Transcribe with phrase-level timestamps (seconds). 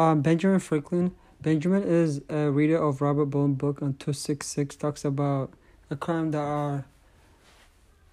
[0.00, 1.12] Um, Benjamin Franklin.
[1.42, 5.52] Benjamin is a reader of Robert Bowen book on 266 talks about
[5.90, 6.86] a crime that are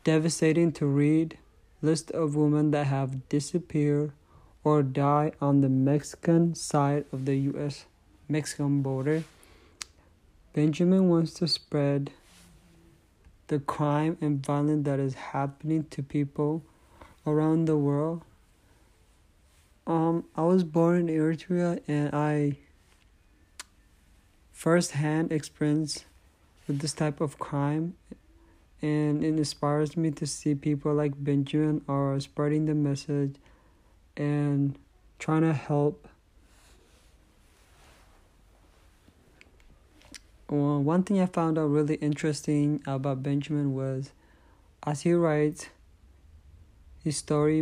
[0.03, 1.37] devastating to read.
[1.81, 4.11] List of women that have disappeared
[4.65, 7.85] or died on the Mexican side of the US
[8.27, 9.23] Mexican border.
[10.51, 12.11] Benjamin wants to spread
[13.47, 16.63] the crime and violence that is happening to people
[17.25, 18.23] around the world.
[19.87, 22.57] Um, I was born in Eritrea and I
[24.51, 26.03] firsthand experience
[26.67, 27.95] with this type of crime.
[28.81, 33.35] And it inspires me to see people like Benjamin are spreading the message
[34.17, 34.77] and
[35.19, 36.07] trying to help
[40.49, 44.11] Well, one thing I found out really interesting about Benjamin was,
[44.85, 45.67] as he writes
[47.03, 47.61] his story,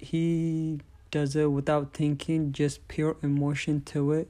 [0.00, 0.80] he
[1.16, 4.28] does it without thinking, just pure emotion to it.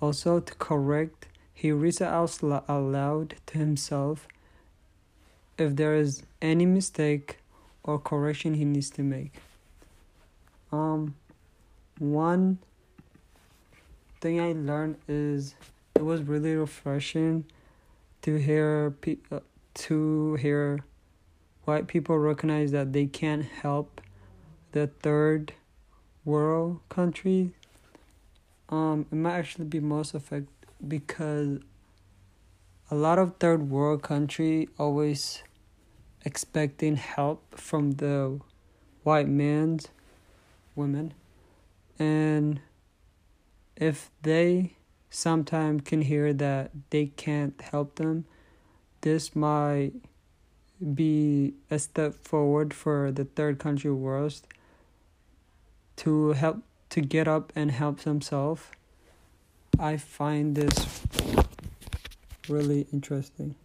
[0.00, 4.26] Also, to correct, he reads out aloud to himself
[5.58, 7.38] if there is any mistake
[7.84, 9.32] or correction he needs to make.
[10.72, 11.14] Um,
[12.00, 12.58] one
[14.20, 15.54] thing I learned is
[15.94, 17.44] it was really refreshing
[18.22, 19.38] to hear pe- uh,
[19.86, 20.80] to hear
[21.64, 24.00] white people recognize that they can't help
[24.72, 25.52] the third
[26.28, 27.52] world country.
[28.68, 30.48] Um, it might actually be most effective
[30.86, 31.58] because
[32.90, 35.42] a lot of third world country always
[36.24, 38.40] expecting help from the
[39.04, 39.88] white man's
[40.76, 41.14] women
[41.98, 42.60] and
[43.76, 44.76] if they
[45.10, 48.24] sometimes can hear that they can't help them,
[49.00, 49.92] this might
[50.94, 54.40] be a step forward for the third country world
[55.98, 58.62] to help to get up and help themselves.
[59.78, 61.02] I find this
[62.48, 63.56] really interesting.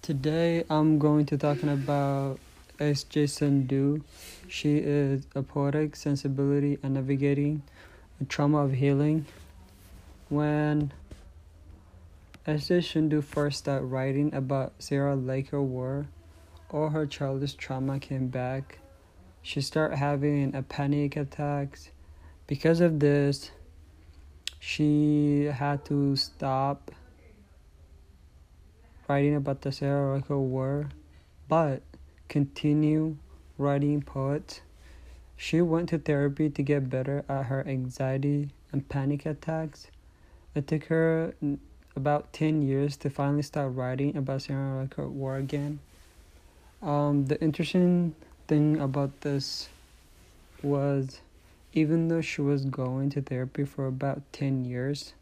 [0.00, 2.38] Today I'm going to talking about
[2.80, 3.24] S.J.
[3.24, 4.02] Sindu.
[4.48, 7.62] She is a poetic sensibility and navigating
[8.20, 9.26] the trauma of healing.
[10.28, 10.92] When
[12.46, 12.78] S.J.
[12.78, 16.06] Sindu first started writing about Sri Lanka War,
[16.70, 18.78] all her childish trauma came back.
[19.42, 21.90] She started having a panic attacks.
[22.46, 23.50] Because of this,
[24.58, 26.90] she had to stop
[29.08, 30.90] writing about the Sri Lanka War,
[31.48, 31.82] but
[32.28, 33.16] continue
[33.56, 34.60] writing poets
[35.40, 39.86] she went to therapy to get better at her anxiety and panic attacks.
[40.52, 41.32] It took her
[41.94, 45.78] about 10 years to finally start writing about Sri Lanka War again.
[46.82, 48.16] Um, the interesting
[48.48, 49.68] thing about this
[50.62, 51.20] was
[51.74, 55.12] even though she was going to therapy for about 10 years,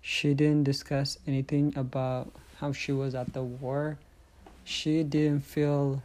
[0.00, 3.98] she didn't discuss anything about how she was at the war.
[4.64, 6.02] She didn't feel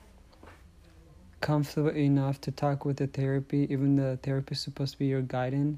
[1.39, 5.21] comfortable enough to talk with the therapy, even the therapist is supposed to be your
[5.21, 5.77] guidance.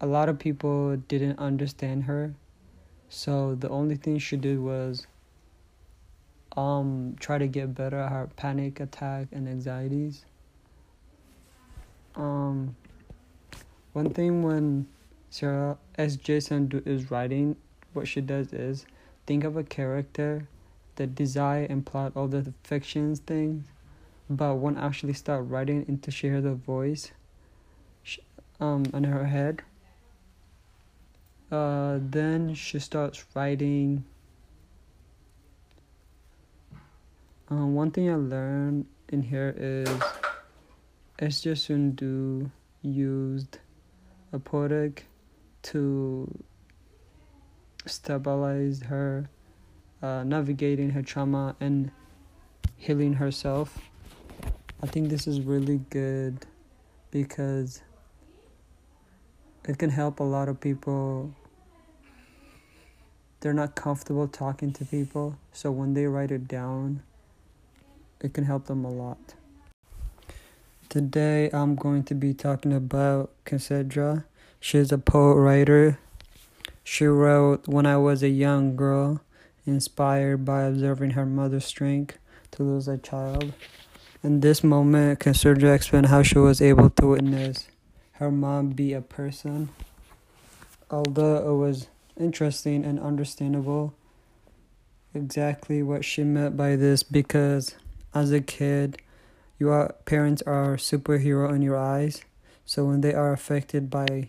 [0.00, 2.34] A lot of people didn't understand her,
[3.08, 5.06] so the only thing she did was
[6.56, 10.24] um try to get better at her panic attack and anxieties.
[12.16, 12.76] Um,
[13.92, 14.86] one thing when
[15.30, 17.56] Sarah as Jason is writing,
[17.92, 18.84] what she does is
[19.26, 20.48] think of a character,
[21.00, 23.64] the desire and plot all the fictions things
[24.28, 27.10] but when actually start writing into share the voice
[28.60, 29.62] um in her head
[31.50, 34.04] uh then she starts writing
[37.50, 39.88] um one thing i learned in here is
[41.20, 42.50] Esther Sindu
[42.80, 43.58] used
[44.32, 45.04] a poetic
[45.62, 46.42] to
[47.84, 49.28] stabilize her,
[50.02, 51.90] uh, navigating her trauma and
[52.78, 53.78] healing herself.
[54.82, 56.46] I think this is really good
[57.10, 57.82] because
[59.68, 61.34] it can help a lot of people.
[63.40, 67.02] They're not comfortable talking to people, so when they write it down,
[68.20, 69.34] it can help them a lot.
[70.88, 74.24] Today I'm going to be talking about Cassandra.
[74.58, 75.98] She's a poet writer.
[76.82, 79.20] She wrote When I Was a Young Girl,
[79.66, 82.18] inspired by observing her mother's strength
[82.52, 83.52] to lose a child.
[84.22, 87.68] In this moment, Cassandra explained how she was able to witness
[88.20, 89.70] her mom be a person.
[90.90, 91.88] Although it was
[92.18, 93.94] interesting and understandable
[95.14, 97.76] exactly what she meant by this because
[98.14, 99.00] as a kid,
[99.58, 102.22] your parents are superhero in your eyes.
[102.64, 104.28] So when they are affected by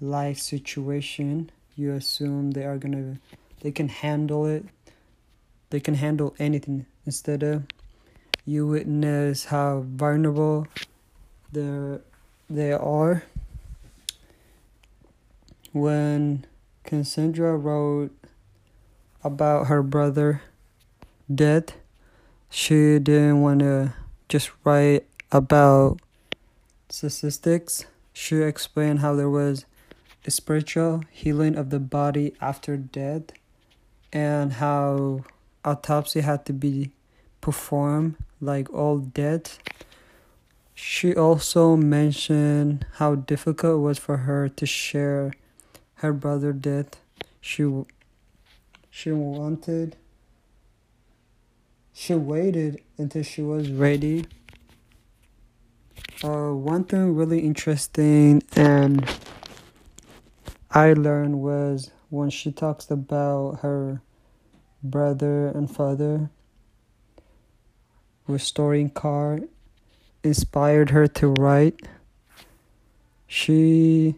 [0.00, 3.18] life situation, you assume they are gonna
[3.60, 4.64] they can handle it.
[5.70, 7.64] They can handle anything instead of
[8.44, 10.66] you witness how vulnerable
[11.52, 11.98] they
[12.50, 13.24] they are.
[15.72, 16.44] When
[16.84, 18.14] Cassandra wrote
[19.24, 20.42] about her brother
[21.32, 21.76] death,
[22.52, 23.94] she didn't want to
[24.28, 25.98] just write about
[26.90, 27.86] statistics.
[28.12, 29.64] She explained how there was
[30.26, 33.22] a spiritual healing of the body after death
[34.12, 35.24] and how
[35.64, 36.90] autopsy had to be
[37.40, 39.50] performed like all dead.
[40.74, 45.32] She also mentioned how difficult it was for her to share
[45.96, 47.00] her brother death.
[47.40, 47.66] She
[48.90, 49.96] she wanted
[51.92, 54.26] she waited until she was ready.
[56.22, 59.08] Uh, one thing really interesting and
[60.70, 64.00] I learned was when she talks about her
[64.82, 66.30] brother and father
[68.26, 69.40] restoring car
[70.22, 71.88] inspired her to write.
[73.26, 74.16] She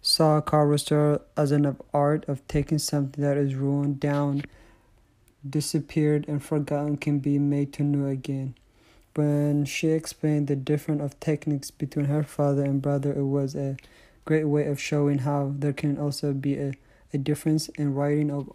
[0.00, 4.42] saw car restore as an art of taking something that is ruined down,
[5.48, 8.54] disappeared, and forgotten can be made to new again.
[9.14, 13.76] When she explained the difference of techniques between her father and brother, it was a
[14.24, 16.72] great way of showing how there can also be a,
[17.12, 18.52] a difference in writing of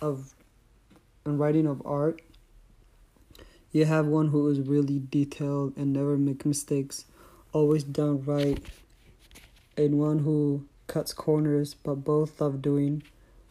[0.00, 0.34] of
[1.26, 2.22] in writing of art.
[3.72, 7.04] You have one who is really detailed and never make mistakes,
[7.52, 8.62] always done right,
[9.76, 13.02] and one who cuts corners but both love doing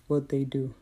[0.07, 0.73] what they do.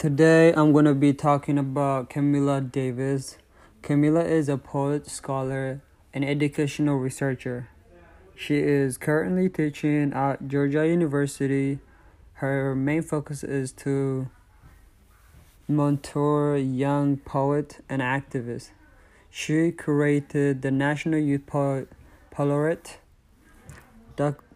[0.00, 3.36] Today I'm going to be talking about Camilla Davis.
[3.82, 5.82] Camilla is a poet, scholar,
[6.14, 7.68] and educational researcher.
[8.34, 11.80] She is currently teaching at Georgia University.
[12.40, 14.30] Her main focus is to
[15.68, 18.70] mentor young poets and activists.
[19.28, 21.92] She created the National Youth Poet
[22.38, 23.00] Laureate.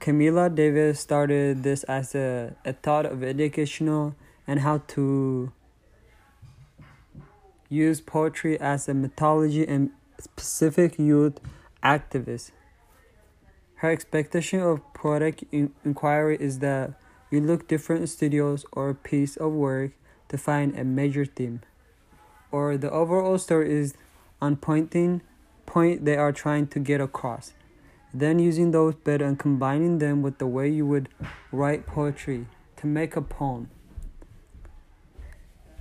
[0.00, 4.14] Camilla Davis started this as a, a thought of educational
[4.46, 5.52] and how to
[7.68, 11.40] use poetry as a mythology and specific youth
[11.82, 12.50] activists.
[13.76, 16.94] Her expectation of poetic in- inquiry is that
[17.30, 19.92] you look different studios or piece of work
[20.28, 21.60] to find a major theme,
[22.50, 23.94] or the overall story is
[24.40, 25.20] on pointing
[25.66, 27.52] point they are trying to get across.
[28.12, 31.08] Then using those better and combining them with the way you would
[31.50, 33.70] write poetry to make a poem.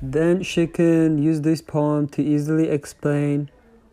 [0.05, 3.49] Then she can use this poem to easily explain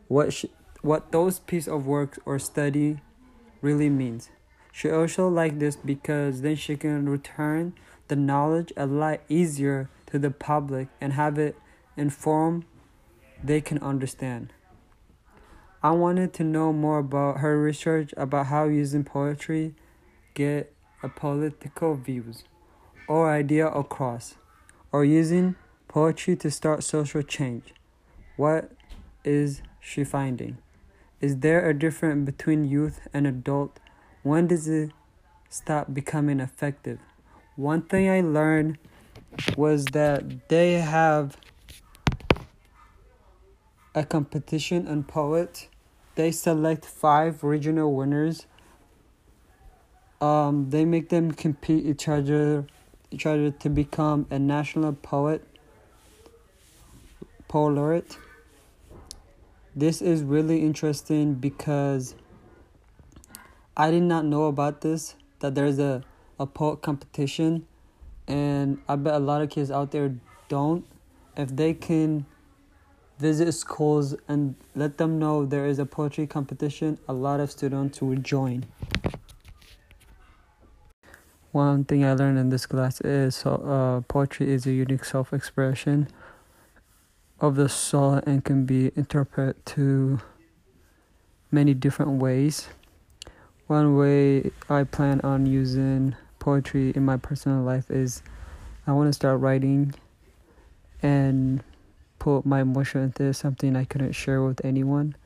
[0.08, 0.50] what she,
[0.82, 2.98] what those piece of work or study
[3.62, 4.28] really means.
[4.72, 7.74] She also like this because then she can return
[8.08, 11.56] the knowledge a lot easier to the public and have it
[11.96, 12.64] inform
[13.44, 14.52] they can understand.
[15.80, 19.76] I wanted to know more about her research about how using poetry
[20.34, 20.74] get
[21.04, 22.42] a political views
[23.06, 24.34] or idea across
[24.90, 25.54] or using
[25.90, 27.74] Poetry to start social change.
[28.36, 28.70] What
[29.24, 30.58] is she finding?
[31.20, 33.80] Is there a difference between youth and adult?
[34.22, 34.92] When does it
[35.48, 37.00] stop becoming effective?
[37.56, 38.78] One thing I learned
[39.56, 41.36] was that they have
[43.92, 45.66] a competition on poet.
[46.14, 48.46] They select five regional winners.
[50.20, 52.68] Um, they make them compete each other,
[53.10, 55.49] each other to become a national poet
[57.50, 58.16] Poet Laureate.
[59.74, 62.14] This is really interesting because
[63.76, 66.04] I did not know about this that there's a,
[66.38, 67.66] a poet competition
[68.28, 70.14] and I bet a lot of kids out there
[70.48, 70.86] don't.
[71.36, 72.24] If they can
[73.18, 78.00] visit schools and let them know there is a poetry competition, a lot of students
[78.00, 78.64] will join.
[81.50, 86.06] One thing I learned in this class is uh, poetry is a unique self expression
[87.40, 90.20] of the soul and can be interpreted to
[91.50, 92.68] many different ways.
[93.66, 98.22] One way I plan on using poetry in my personal life is
[98.86, 99.94] I want to start writing
[101.02, 101.62] and
[102.18, 105.16] put my emotion into something I couldn't share with anyone.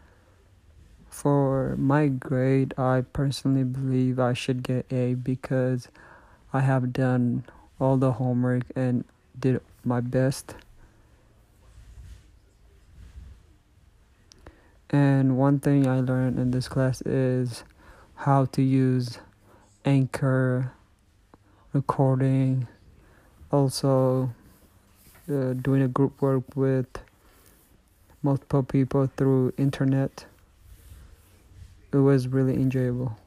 [1.08, 5.88] For my grade, I personally believe I should get A because
[6.52, 7.44] I have done
[7.80, 9.04] all the homework and
[9.38, 10.54] did my best.
[14.94, 17.64] And one thing I learned in this class is
[18.14, 19.18] how to use
[19.84, 20.70] Anchor
[21.72, 22.68] recording,
[23.50, 24.30] also
[25.28, 26.86] uh, doing a group work with
[28.22, 30.26] multiple people through internet.
[31.92, 33.18] It was really enjoyable.